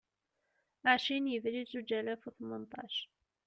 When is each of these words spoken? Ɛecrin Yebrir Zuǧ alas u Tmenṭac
Ɛecrin 0.89 1.31
Yebrir 1.31 1.67
Zuǧ 1.71 1.89
alas 1.99 2.21
u 2.29 2.31
Tmenṭac 2.35 2.95